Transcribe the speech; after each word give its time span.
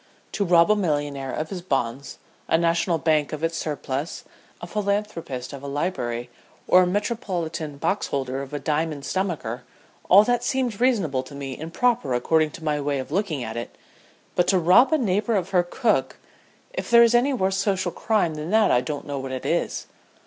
To 0.31 0.43
rob 0.43 0.71
a 0.71 0.75
millionaire 0.75 1.31
of 1.31 1.51
his 1.51 1.61
bonds, 1.61 2.17
a 2.47 2.57
national 2.57 2.97
bank 2.97 3.31
of 3.31 3.43
its 3.43 3.55
surplus, 3.55 4.23
a 4.59 4.65
philanthropist 4.65 5.53
of 5.53 5.61
a 5.61 5.67
library, 5.67 6.31
or 6.67 6.81
a 6.81 6.87
Metropolitan 6.87 7.77
Boxholder 7.77 8.41
of 8.41 8.51
a 8.51 8.57
diamond 8.57 9.03
stomacher, 9.05 9.61
all 10.09 10.23
that 10.23 10.43
seemed 10.43 10.81
reasonable 10.81 11.21
to 11.21 11.35
me 11.35 11.55
and 11.55 11.71
proper 11.71 12.15
according 12.15 12.49
to 12.49 12.63
my 12.63 12.81
way 12.81 12.97
of 12.97 13.11
looking 13.11 13.43
at 13.43 13.55
it, 13.55 13.77
but 14.33 14.47
to 14.47 14.57
rob 14.57 14.91
a 14.91 14.97
neighbor 14.97 15.35
of 15.35 15.51
her 15.51 15.61
cook 15.61 16.17
if 16.73 16.89
there 16.89 17.03
is 17.03 17.13
any 17.13 17.31
worse 17.31 17.57
social 17.57 17.91
crime 17.91 18.33
than 18.33 18.49
that 18.49 18.71
I 18.71 18.81
don't 18.81 19.05
know 19.05 19.19
what 19.19 19.31
it 19.31 19.45
is. 19.45 19.85